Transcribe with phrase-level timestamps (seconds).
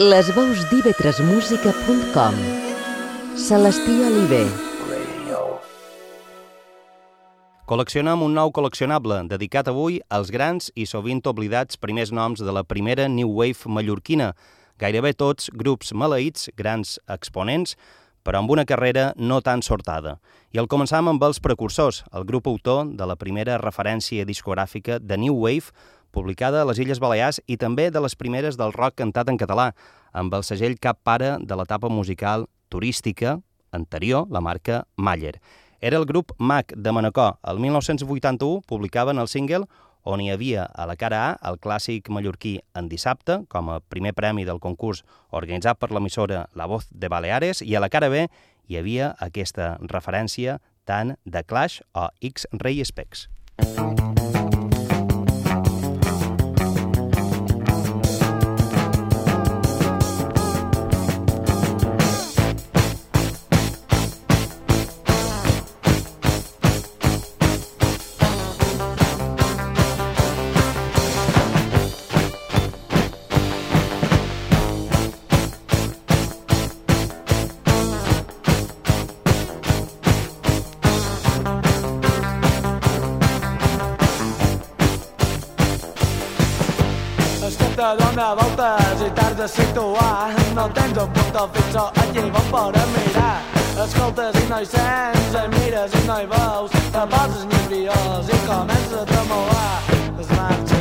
[0.00, 2.36] Les veus d'ivetresmusica.com
[3.36, 4.46] Celestí Oliver.
[7.68, 12.64] Col·leccionem un nou col·leccionable dedicat avui als grans i sovint oblidats primers noms de la
[12.64, 14.30] primera New Wave mallorquina,
[14.80, 17.76] gairebé tots grups maleïts, grans exponents,
[18.24, 20.16] però amb una carrera no tan sortada.
[20.56, 25.20] I el començam amb els precursors, el grup autor de la primera referència discogràfica de
[25.20, 25.76] New Wave,
[26.10, 29.70] publicada a les Illes Balears i també de les primeres del rock cantat en català,
[30.12, 33.38] amb el segell cap pare de l'etapa musical turística
[33.72, 35.40] anterior, la marca Maller.
[35.80, 37.38] Era el grup MAC de Manacor.
[37.42, 39.64] El 1981 publicaven el single
[40.02, 44.12] on hi havia a la cara A el clàssic mallorquí en dissabte, com a primer
[44.16, 48.26] premi del concurs organitzat per l'emissora La Voz de Baleares, i a la cara B
[48.68, 53.28] hi havia aquesta referència tant de Clash o X-Ray Specs.
[53.60, 54.29] Música te
[88.20, 90.32] dona voltes i t'has de situar.
[90.54, 93.36] No tens un punt fix o et lleven per a mirar.
[93.84, 96.76] Escoltes i no hi sents, i mires i no hi veus.
[96.96, 99.78] Te poses nerviós i comences a tremolar.
[100.20, 100.79] Es marxa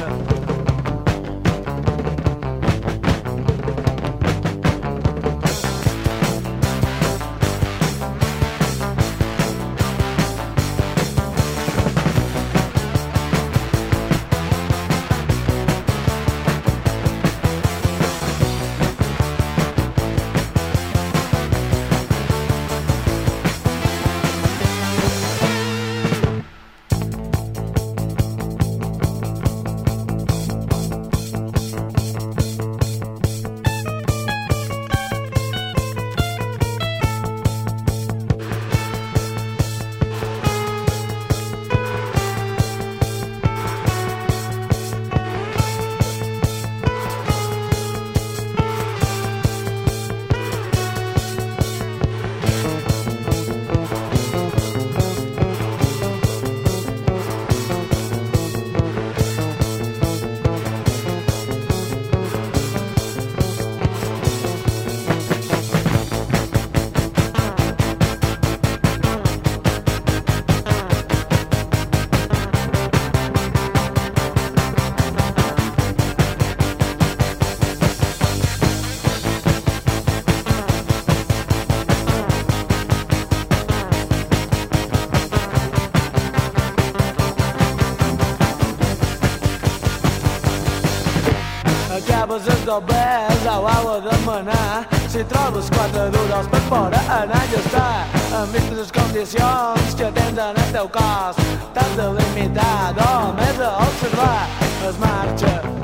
[92.69, 98.05] doblers au ho de demanar si trobes quatre duros per fora anar i estar
[98.41, 101.41] amb les condicions que tens en el teu cos.
[101.73, 104.47] T'has de limitar només a observar.
[104.89, 105.78] Es marxa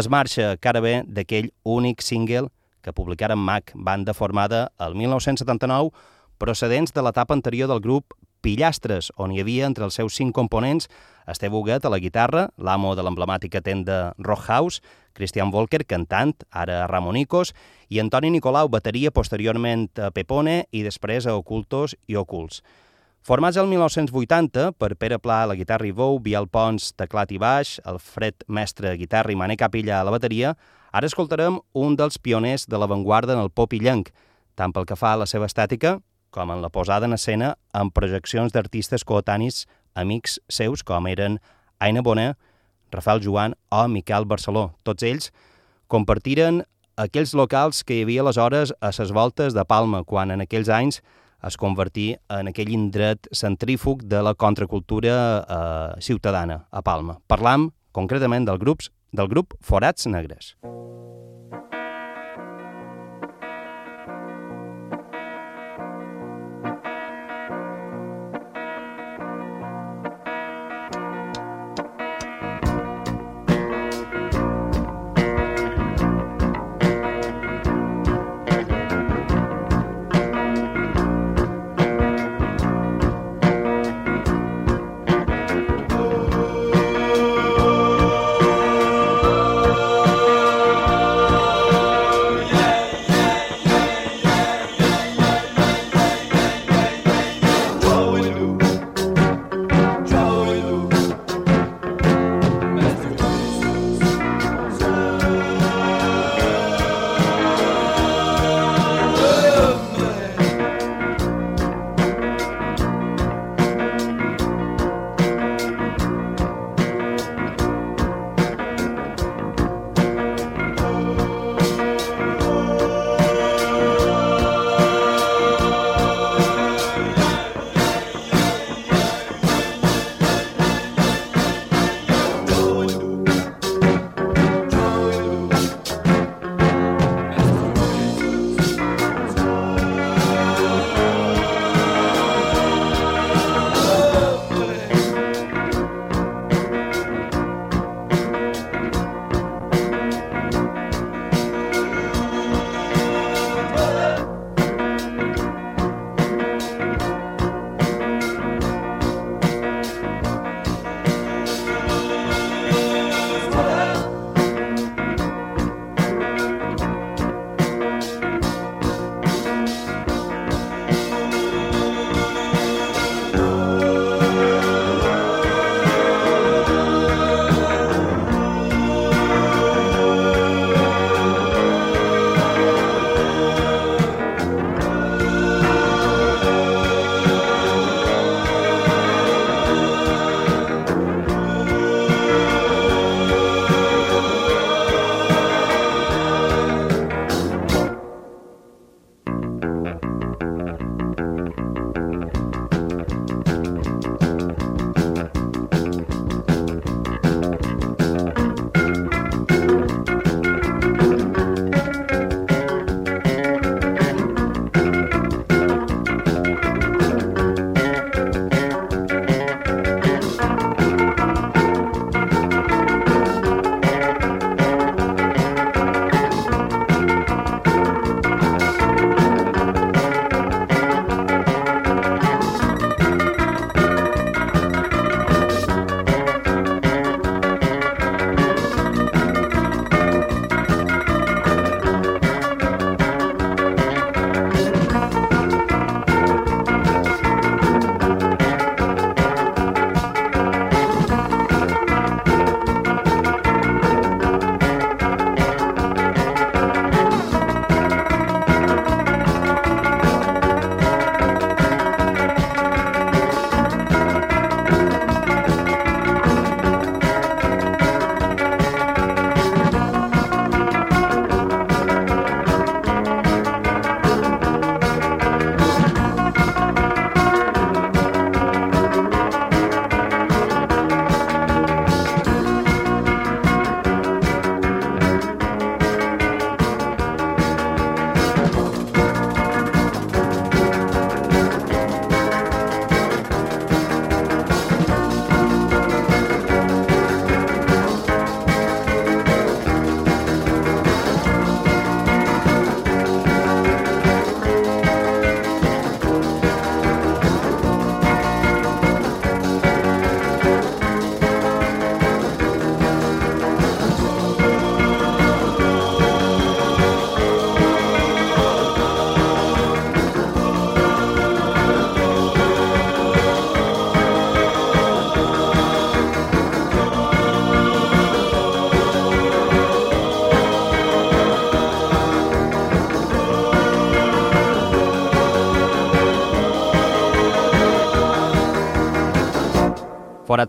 [0.00, 2.48] es marxa cara bé d'aquell únic single
[2.80, 5.90] que publicaren Mac, banda formada el 1979,
[6.40, 10.88] procedents de l'etapa anterior del grup Pillastres, on hi havia entre els seus cinc components
[11.28, 14.80] Esteve Huguet a la guitarra, l'amo de l'emblemàtica tenda Rock House,
[15.12, 17.52] Christian Volker, cantant, ara Ramonicos,
[17.92, 22.62] i Antoni Nicolau, bateria, posteriorment a Pepone i després a Ocultos i Ocults.
[23.20, 27.38] Formats el 1980 per Pere Pla a la guitarra i veu, Biel Pons, teclat i
[27.38, 30.54] baix, Alfred Mestre, guitarra i Mané Capilla a la bateria,
[30.90, 34.08] ara escoltarem un dels pioners de l'avantguarda en el pop illenc,
[34.56, 35.98] tant pel que fa a la seva estètica
[36.30, 39.66] com en la posada en escena amb projeccions d'artistes coetanis
[39.98, 41.40] amics seus com eren
[41.78, 42.38] Aina Bonet,
[42.90, 44.70] Rafael Joan o Miquel Barceló.
[44.82, 45.30] Tots ells
[45.92, 46.64] compartiren
[46.96, 51.02] aquells locals que hi havia aleshores a ses voltes de Palma, quan en aquells anys
[51.42, 57.20] es convertir en aquell indret centrífug de la contracultura eh, ciutadana a Palma.
[57.26, 60.54] Parlam concretament del, grups, del grup Forats Negres.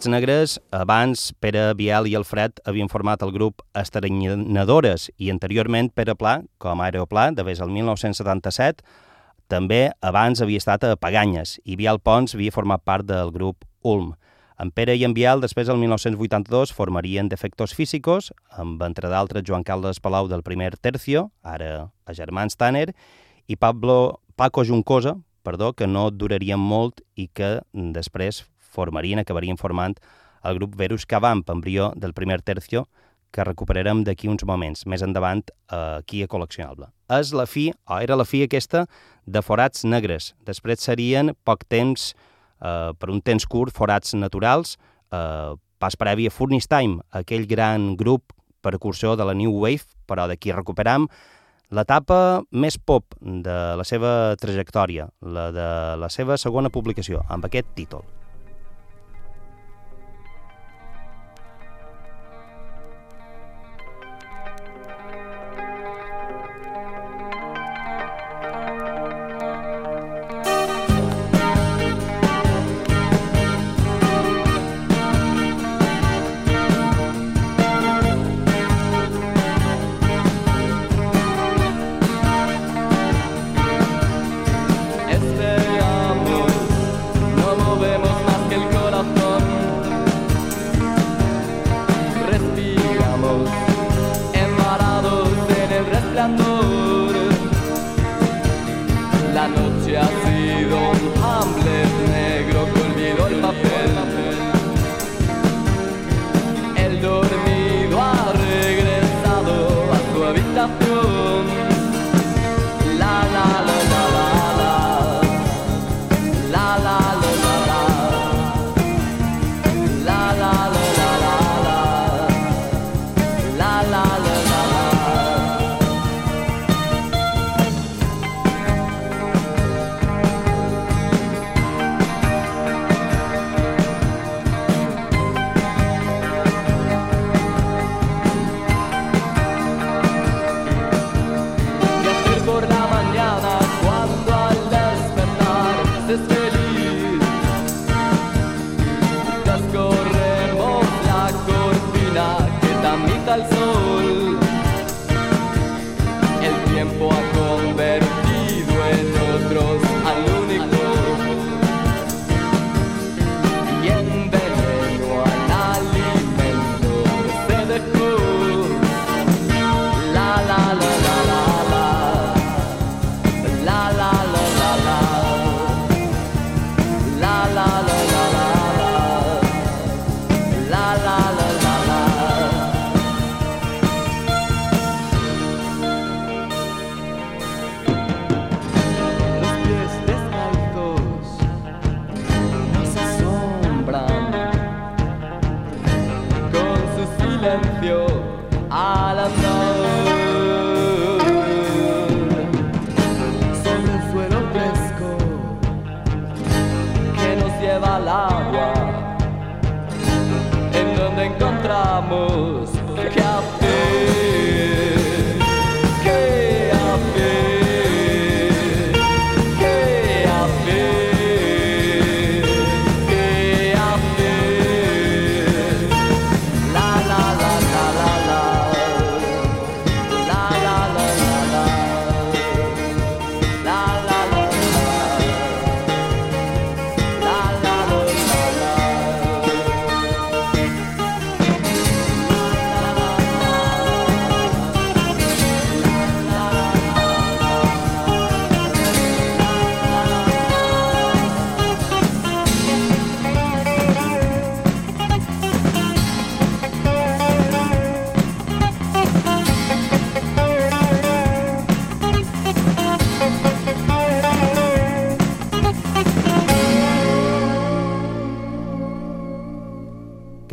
[0.01, 6.15] Forats Negres, abans Pere Biel i Alfred havien format el grup Estarenyadores i anteriorment Pere
[6.17, 8.81] Pla, com a Aeropla, de des del 1977,
[9.45, 14.15] també abans havia estat a Paganyes i Biel Pons havia format part del grup Ulm.
[14.57, 19.61] En Pere i en Biel, després del 1982, formarien Defectos Físicos, amb, entre d'altres, Joan
[19.61, 22.95] Carles Palau del primer Tercio, ara a Germans Tanner,
[23.45, 27.59] i Pablo Paco Juncosa, perdó, que no durarien molt i que
[27.93, 29.97] després formarien, acabarien formant
[30.43, 32.87] el grup Verus Cavamp, embrió del primer tercio,
[33.31, 36.89] que recuperarem d'aquí uns moments, més endavant, eh, aquí a Col·leccionable.
[37.09, 38.85] És la fi, o era la fi aquesta,
[39.25, 40.33] de Forats Negres.
[40.45, 42.13] Després serien poc temps,
[42.61, 44.77] eh, per un temps curt, Forats Naturals,
[45.11, 50.27] eh, pas previ a Furnace Time, aquell gran grup precursor de la New Wave, però
[50.27, 51.07] d'aquí recuperam
[51.71, 57.73] l'etapa més pop de la seva trajectòria, la de la seva segona publicació, amb aquest
[57.73, 58.03] títol.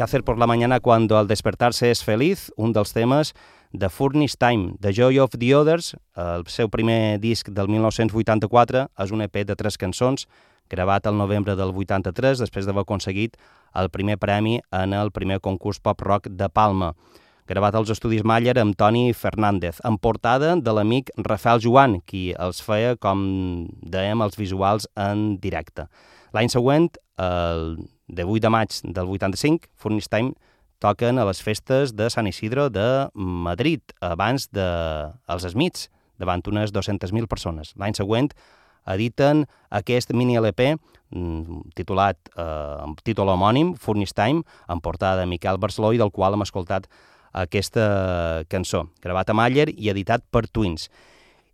[0.09, 2.51] Hacer por la mañana cuando al despertarse es feliz?
[2.57, 3.35] Un dels temes
[3.73, 9.13] de Furnace Time, The Joy of the Others, el seu primer disc del 1984, és
[9.13, 10.25] un EP de tres cançons,
[10.73, 13.37] gravat el novembre del 83, després d'haver aconseguit
[13.77, 16.95] el primer premi en el primer concurs pop-rock de Palma,
[17.45, 22.65] gravat als estudis Maller amb Toni Fernández, en portada de l'amic Rafael Joan, qui els
[22.65, 25.85] feia, com dèiem, els visuals en directe.
[26.33, 26.89] L'any següent,
[27.21, 27.77] el
[28.09, 30.35] de 8 de maig del 85, Furnace Time
[30.83, 34.69] toquen a les festes de Sant Isidro de Madrid, abans de
[35.29, 35.89] els Smiths,
[36.19, 37.75] davant unes 200.000 persones.
[37.79, 38.31] L'any següent
[38.89, 45.29] editen aquest mini LP mm, titulat eh, amb títol homònim, Furnace Time, en portada de
[45.31, 46.89] Miquel Barceló i del qual hem escoltat
[47.37, 50.89] aquesta cançó, gravat a Maller i editat per Twins.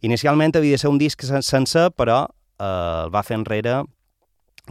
[0.04, 3.82] Inicialment havia de ser un disc sencer, però eh, el va fer enrere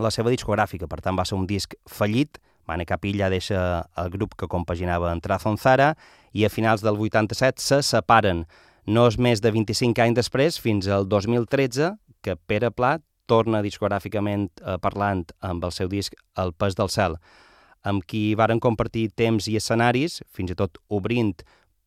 [0.01, 4.38] la seva discogràfica, per tant va ser un disc fallit, Mane Capilla deixa el grup
[4.39, 5.93] que compaginava en Trazon Zara
[6.31, 8.45] i a finals del 87 se separen.
[8.88, 11.91] No és més de 25 anys després, fins al 2013,
[12.23, 12.97] que Pere Pla
[13.27, 17.17] torna discogràficament eh, parlant amb el seu disc El pes del cel,
[17.83, 21.35] amb qui varen compartir temps i escenaris, fins i tot obrint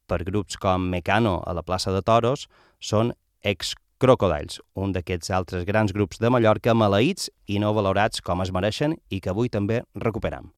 [0.06, 2.46] per grups com Mecano a la plaça de Toros,
[2.80, 8.44] són ex Crocodiles, un d'aquests altres grans grups de Mallorca maleïts i no valorats com
[8.44, 10.52] es mereixen i que avui també recuperam.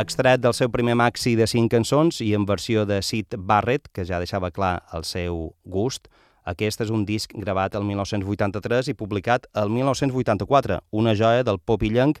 [0.00, 4.04] Extret del seu primer maxi de cinc cançons i en versió de Sid Barrett, que
[4.08, 6.08] ja deixava clar el seu gust,
[6.48, 11.82] aquest és un disc gravat el 1983 i publicat el 1984, una joia del pop
[11.84, 12.20] illenc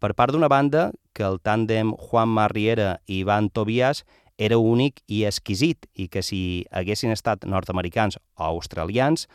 [0.00, 4.04] per part d'una banda que el tàndem Juan Marriera i Ivan Tobias
[4.38, 9.26] era únic i exquisit i que si haguessin estat nord-americans o australians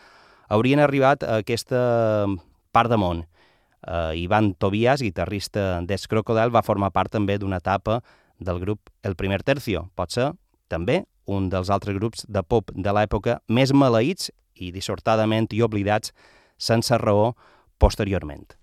[0.49, 2.25] haurien arribat a aquesta
[2.71, 3.25] part de món.
[3.83, 8.01] Uh, Ivan Tobias, guitarrista d'Es Crocodile, va formar part també d'una etapa
[8.39, 9.89] del grup El Primer Tercio.
[9.95, 10.31] Pot ser,
[10.71, 16.13] també, un dels altres grups de pop de l'època més maleïts i dissortadament i oblidats
[16.57, 17.33] sense raó
[17.79, 18.62] posteriorment.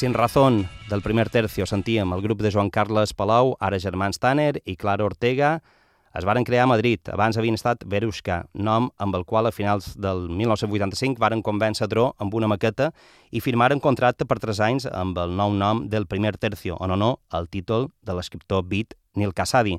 [0.00, 4.62] Sin Razón, del primer tercio, sentíem el grup de Joan Carles Palau, ara germans Tanner
[4.64, 5.58] i Clara Ortega,
[6.16, 9.90] es varen crear a Madrid, abans havien estat Verushka, nom amb el qual a finals
[10.00, 12.94] del 1985 varen convèncer Dro amb una maqueta
[13.28, 17.18] i firmaren contracte per tres anys amb el nou nom del primer tercio, en honor
[17.28, 19.76] al títol de l'escriptor beat Nil Casadi.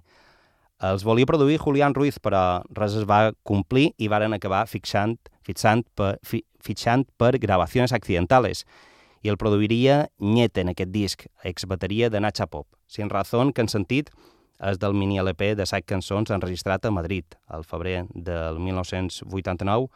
[0.86, 5.82] Els volia produir Julián Ruiz, però res es va complir i varen acabar fixant, fixant
[5.98, 8.68] per, fi, fitxant per Gravaciones Accidentales,
[9.22, 12.68] i el produiria Nyete en aquest disc, exbateria de Nacha Pop.
[12.88, 14.10] Sin Razón, que en sentit
[14.62, 19.90] és del mini LP de set cançons enregistrat a Madrid, al febrer del 1989,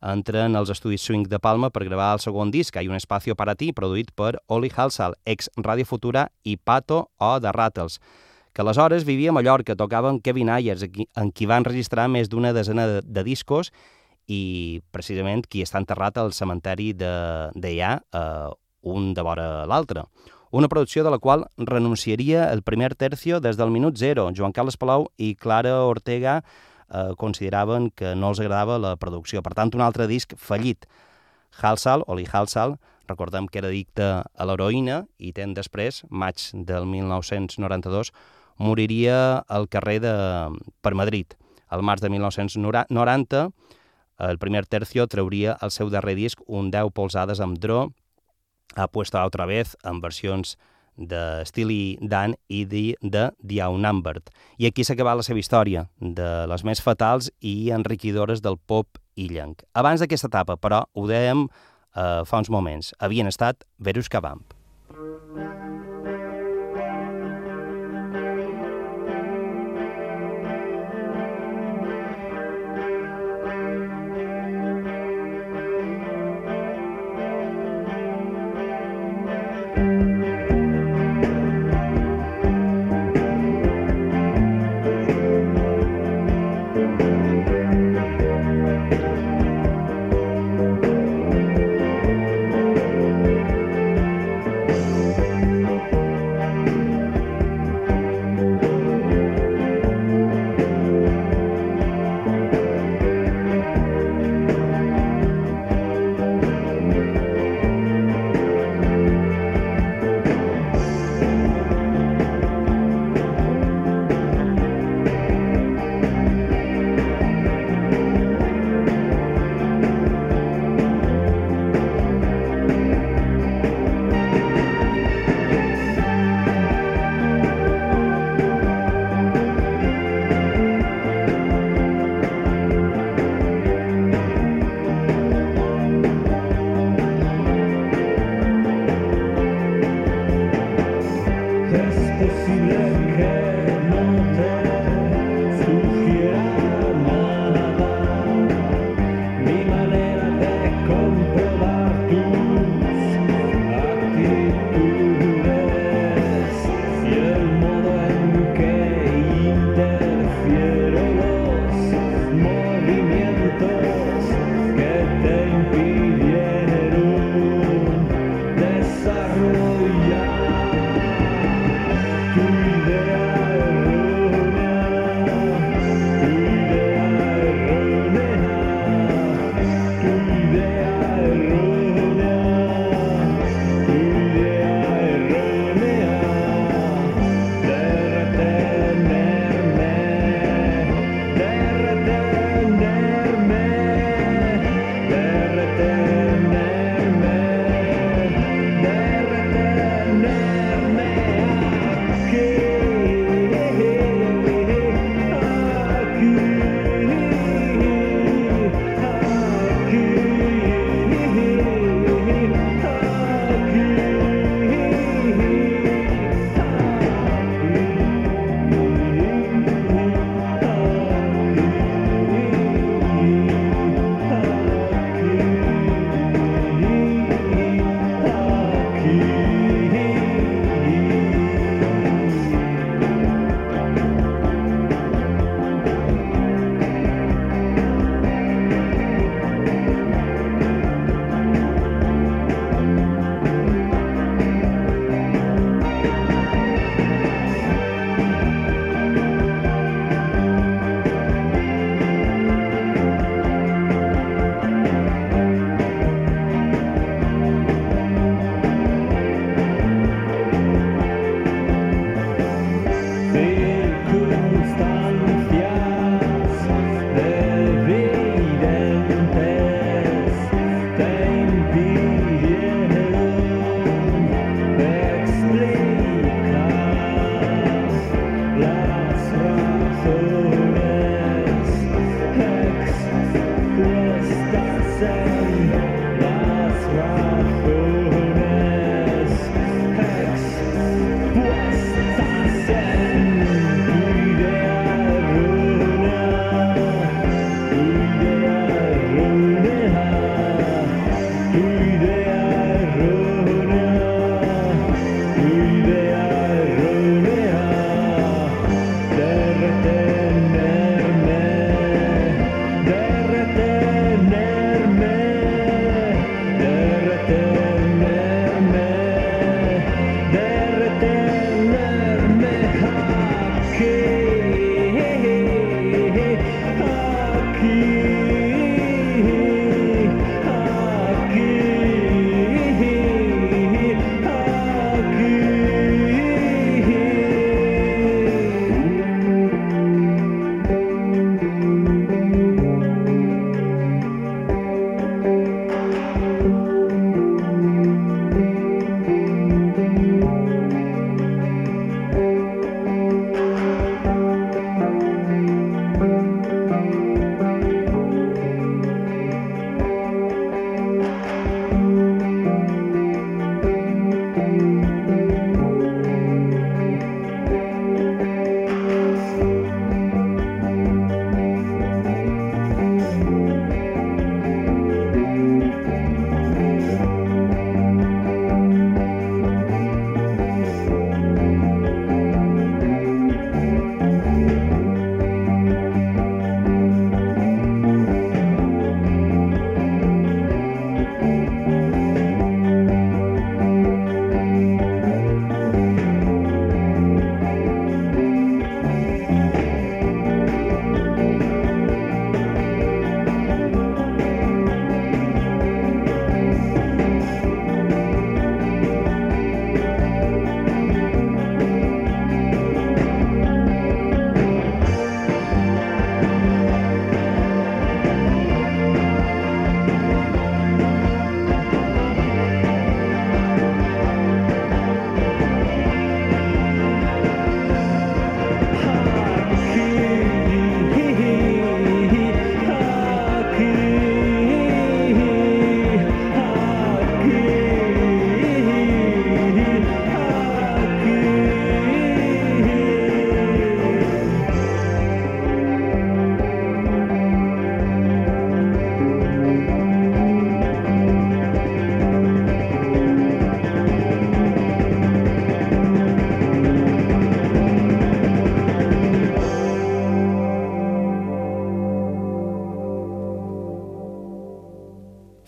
[0.00, 3.54] entren als estudis Swing de Palma per gravar el segon disc, Hay un espacio para
[3.54, 8.00] ti, produït per Oli Halsal, ex Radio Futura i Pato o de Rattles,
[8.52, 10.82] que aleshores vivia a Mallorca, tocava amb Kevin Ayers,
[11.16, 13.70] en qui va enregistrar més d'una desena de, de discos
[14.26, 18.50] i precisament qui està enterrat al cementeri d'allà, de, eh,
[18.82, 20.04] un de vora l'altre.
[20.50, 24.30] Una producció de la qual renunciaria el primer tercio des del minut zero.
[24.34, 26.40] Joan Carles Palau i Clara Ortega
[26.90, 29.44] eh, consideraven que no els agradava la producció.
[29.46, 30.88] Per tant, un altre disc fallit.
[31.62, 38.10] Halsal, Oli Halsal, recordem que era dicte a l'heroïna i ten després, maig del 1992,
[38.58, 40.14] moriria al carrer de,
[40.82, 41.34] per Madrid.
[41.70, 43.48] Al març de 1990,
[44.20, 47.92] el primer tercio trauria el seu darrer disc, un 10 polsades amb dro,
[48.76, 50.56] ha puesto otra vez en versions
[50.96, 54.30] de Steely Dan i de, de The Outnumbered.
[54.58, 59.64] I aquí s'acaba la seva història, de les més fatals i enriquidores del pop illenc.
[59.72, 64.44] Abans d'aquesta etapa, però, ho dèiem eh, fa uns moments, havien estat Verus Cabamp.
[64.90, 65.79] to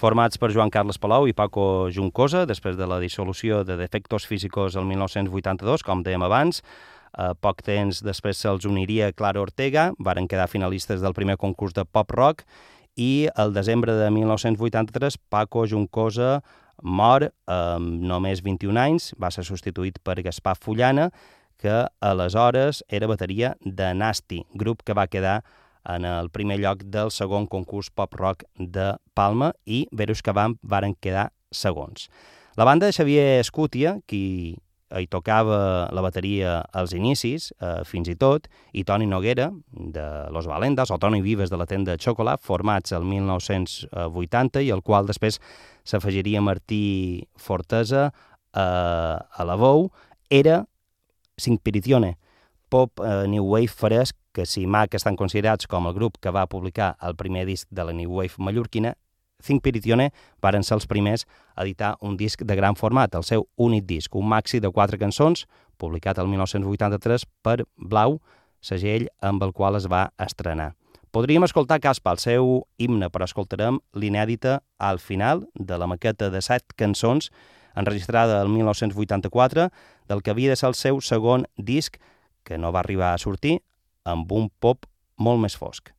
[0.02, 4.74] formats per Joan Carles Palau i Paco Juncosa, després de la dissolució de Defectos Físicos
[4.74, 6.58] el 1982, com dèiem abans.
[7.12, 11.84] A poc temps després se'ls uniria Clara Ortega, varen quedar finalistes del primer concurs de
[11.86, 12.42] pop-rock,
[12.98, 16.40] i el desembre de 1983 Paco Juncosa
[16.82, 21.12] mor amb només 21 anys, va ser substituït per Gaspar Fullana,
[21.62, 25.44] que aleshores era bateria de Nasti, grup que va quedar
[25.88, 31.32] en el primer lloc del segon concurs pop-rock de Palma i Verus van varen quedar
[31.50, 32.08] segons.
[32.56, 34.56] La banda de Xavier Escútia, qui
[34.92, 40.46] hi tocava la bateria als inicis, eh, fins i tot, i Toni Noguera, de Los
[40.46, 45.40] Valendas, o Toni Vives, de la tenda Xocolat, formats el 1980, i el qual després
[45.84, 49.90] s'afegiria Martí Fortesa eh, a la veu,
[50.28, 50.66] era
[51.38, 52.18] Sinpiritione,
[52.68, 56.48] pop eh, New Wave fresc que si Mac estan considerats com el grup que va
[56.48, 58.96] publicar el primer disc de la New Wave mallorquina,
[59.42, 63.48] Think Piritione varen ser els primers a editar un disc de gran format, el seu
[63.56, 68.20] únic disc, un maxi de quatre cançons, publicat el 1983 per Blau,
[68.62, 70.72] segell amb el qual es va estrenar.
[71.12, 76.40] Podríem escoltar Caspa, el seu himne, però escoltarem l'inèdita al final de la maqueta de
[76.40, 77.28] set cançons
[77.76, 79.68] enregistrada el 1984
[80.08, 81.98] del que havia de ser el seu segon disc
[82.44, 83.60] que no va arribar a sortir
[84.04, 84.86] amb un pop
[85.18, 85.92] molt més fosc.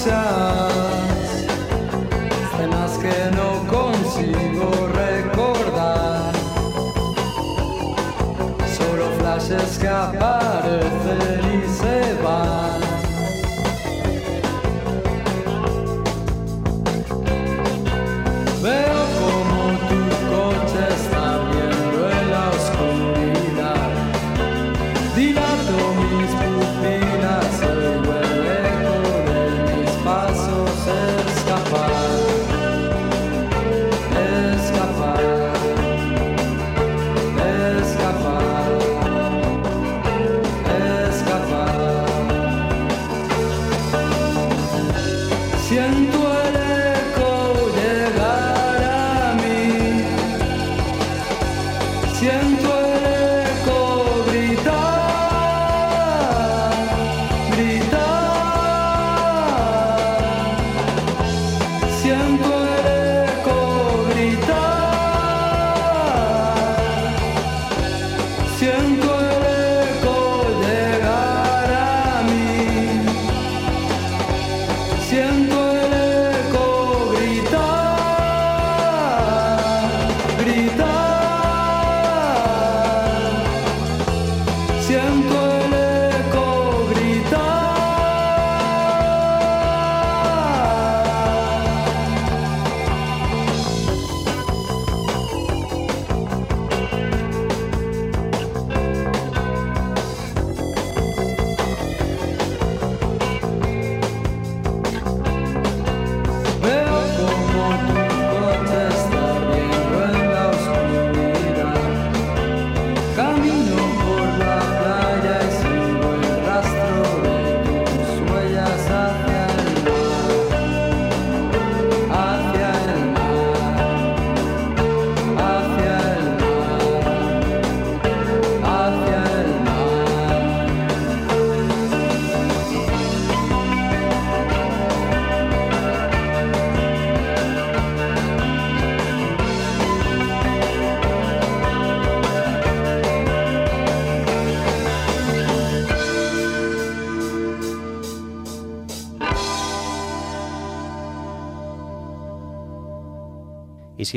[0.00, 0.72] cosas,
[3.00, 6.32] que no consigo recordar,
[8.76, 10.39] solo flashes capaz.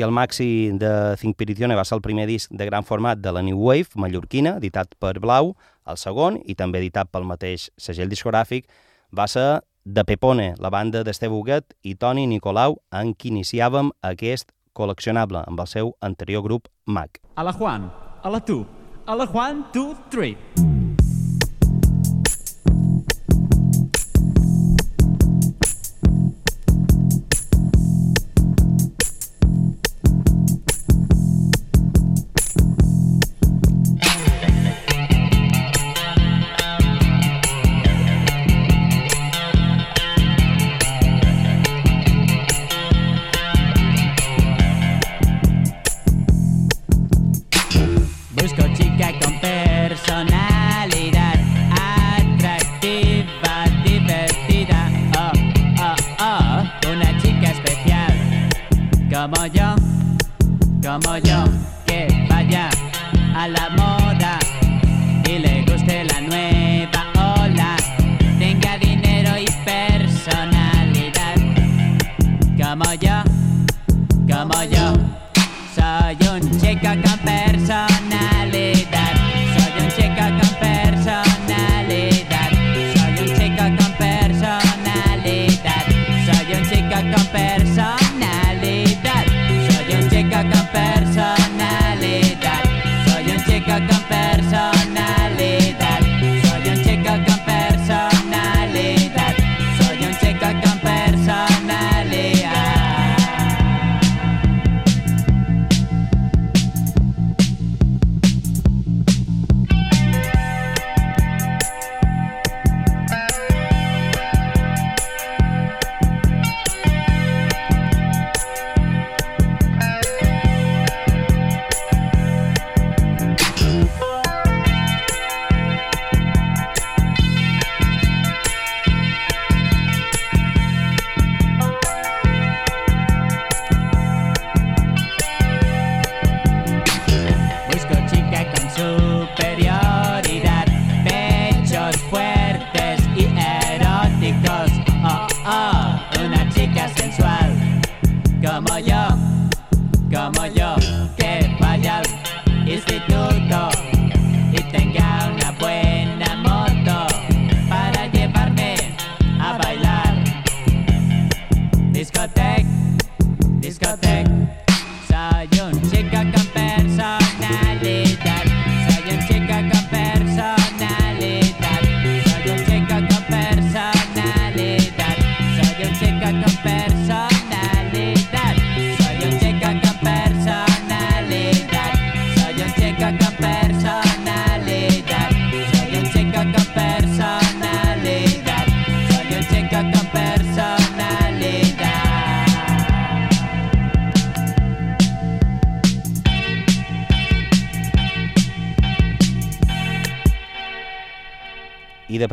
[0.02, 3.42] El Maxi de Think Piritione va ser el primer disc de gran format de la
[3.42, 5.54] New Wave mallorquina, editat per Blau,
[5.86, 8.66] el segon, i també editat pel mateix segell discogràfic,
[9.14, 14.50] va ser de Pepone, la banda d'Esteve Huguet i Toni Nicolau, en qui iniciàvem aquest
[14.74, 17.20] col·leccionable amb el seu anterior grup Mac.
[17.36, 17.90] A la Juan,
[18.22, 18.64] a la tu,
[19.06, 20.73] a la Juan, two, three.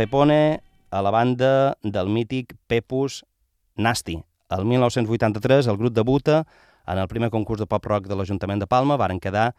[0.01, 3.19] Pepone a la banda del mític Pepus
[3.77, 4.15] Nasti.
[4.49, 6.39] El 1983 el grup debuta
[6.87, 9.51] en el primer concurs de pop-rock de l'Ajuntament de Palma, varen quedar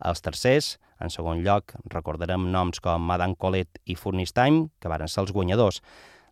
[0.00, 0.70] els tercers.
[1.04, 5.34] En segon lloc, recordarem noms com Madame Colette i Furnace Time, que varen ser els
[5.36, 5.82] guanyadors.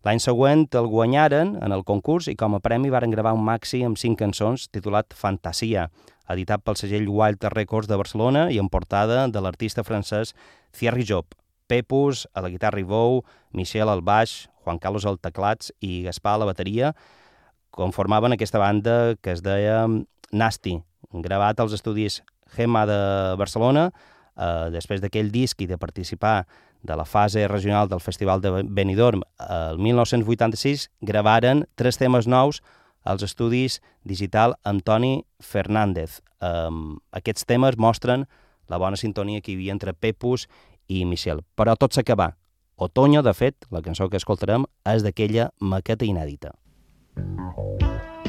[0.01, 3.83] L'any següent el guanyaren en el concurs i com a premi varen gravar un maxi
[3.85, 5.91] amb cinc cançons titulat Fantasia,
[6.25, 10.33] editat pel segell Wild Records de Barcelona i en portada de l'artista francès
[10.73, 11.29] Thierry Job.
[11.69, 13.21] Pepus a la guitarra i veu,
[13.53, 16.93] Michel al baix, Juan Carlos al teclats i Gaspar a la bateria,
[17.69, 19.85] conformaven aquesta banda que es deia
[20.33, 20.79] Nasti,
[21.13, 22.23] gravat als estudis
[22.55, 22.99] Gema de
[23.37, 23.91] Barcelona,
[24.35, 26.47] eh, després d'aquell disc i de participar
[26.81, 32.61] de la fase regional del Festival de Benidorm el 1986, gravaren tres temes nous
[33.03, 36.21] als estudis digital Antoni Fernández.
[36.39, 38.27] Um, aquests temes mostren
[38.69, 40.47] la bona sintonia que hi havia entre Pepus
[40.89, 41.45] i Michel.
[41.55, 42.33] Però tot s'acaba.
[42.75, 46.55] Otoño, de fet, la cançó que escoltarem és d'aquella maqueta inèdita.
[47.15, 48.28] Mm -hmm.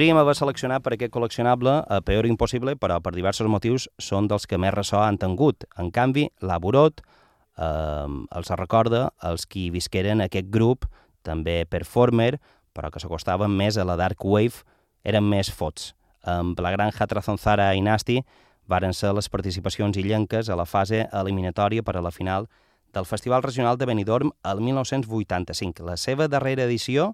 [0.00, 4.46] Podríem haver seleccionat per aquest col·leccionable a Peor Impossible, però per diversos motius són dels
[4.48, 5.66] que més ressò han tingut.
[5.76, 10.86] En canvi, l'Aburot eh, els recorda els qui visqueren aquest grup,
[11.20, 12.38] també Performer,
[12.72, 14.64] però que s'acostaven més a la Dark Wave,
[15.04, 15.90] eren més fots.
[16.24, 18.22] Amb la Granja Trazonzara i Nasti
[18.72, 22.48] varen ser les participacions illenques a la fase eliminatòria per a la final
[22.96, 25.84] del Festival Regional de Benidorm el 1985.
[25.84, 27.10] La seva darrera edició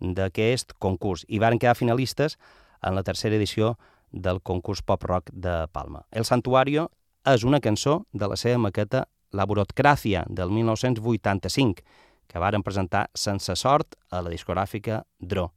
[0.00, 2.38] d'aquest concurs i varen quedar finalistes
[2.82, 3.76] en la tercera edició
[4.10, 6.02] del concurs pop-rock de Palma.
[6.10, 6.88] El Santuario
[7.28, 11.84] és una cançó de la seva maqueta La Burocràcia, del 1985,
[12.26, 15.50] que varen presentar sense sort a la discogràfica Dro.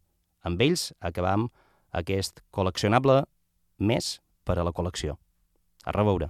[0.43, 1.47] Amb ells acabam
[1.93, 3.23] aquest col·leccionable
[3.79, 5.17] més per a la col·lecció.
[5.85, 6.29] A reveure.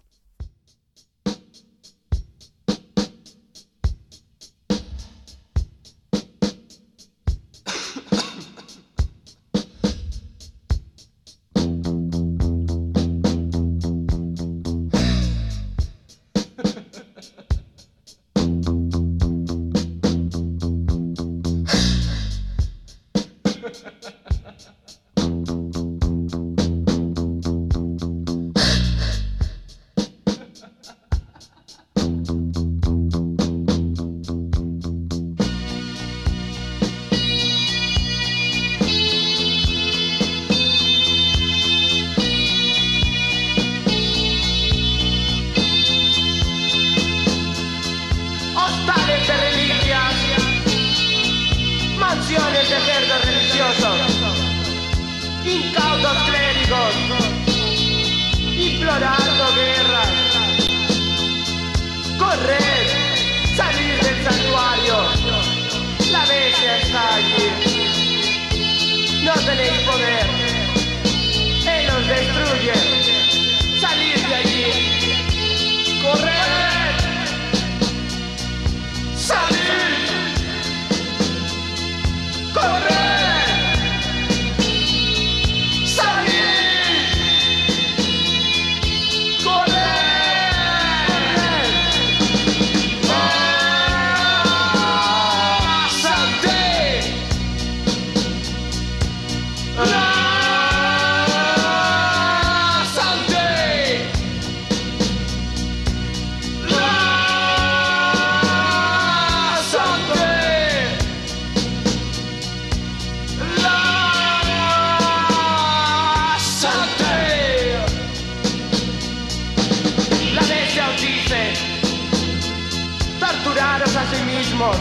[123.53, 124.75] juraros a sí mismos.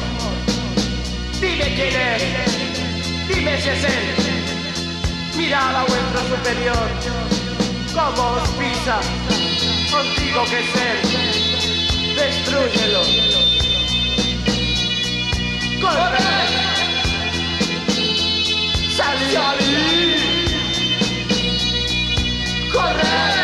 [1.41, 2.23] Dime quién es,
[3.29, 4.15] dime si es él.
[5.37, 6.89] Mirad a vuestro superior,
[7.93, 8.99] cómo os pisa.
[9.95, 11.01] Os digo que es él,
[12.17, 13.03] destruyelo.
[15.81, 16.19] ¡Corre!
[18.97, 19.39] ¡Salid!
[22.73, 23.42] ¡Corre!